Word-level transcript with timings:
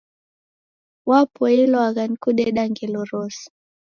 Wapoilwagha 1.09 2.03
ni 2.07 2.17
kudeda 2.23 2.63
ngelo 2.71 3.01
rose 3.11 3.45